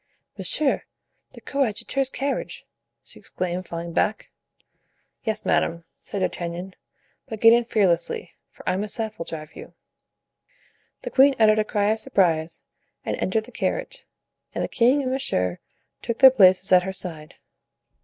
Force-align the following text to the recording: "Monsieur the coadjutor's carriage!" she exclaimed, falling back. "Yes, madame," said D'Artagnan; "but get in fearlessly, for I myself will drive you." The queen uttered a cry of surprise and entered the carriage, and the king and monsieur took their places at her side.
"Monsieur 0.35 0.85
the 1.33 1.41
coadjutor's 1.41 2.09
carriage!" 2.09 2.65
she 3.03 3.19
exclaimed, 3.19 3.67
falling 3.67 3.93
back. 3.93 4.31
"Yes, 5.25 5.45
madame," 5.45 5.83
said 6.01 6.21
D'Artagnan; 6.21 6.73
"but 7.27 7.39
get 7.39 7.53
in 7.53 7.65
fearlessly, 7.65 8.31
for 8.49 8.67
I 8.67 8.77
myself 8.77 9.19
will 9.19 9.25
drive 9.25 9.55
you." 9.55 9.75
The 11.03 11.11
queen 11.11 11.35
uttered 11.37 11.59
a 11.59 11.63
cry 11.63 11.89
of 11.91 11.99
surprise 11.99 12.63
and 13.05 13.15
entered 13.17 13.43
the 13.45 13.51
carriage, 13.51 14.07
and 14.55 14.63
the 14.63 14.67
king 14.67 15.03
and 15.03 15.11
monsieur 15.11 15.59
took 16.01 16.17
their 16.17 16.31
places 16.31 16.71
at 16.71 16.81
her 16.81 16.93
side. 16.93 17.35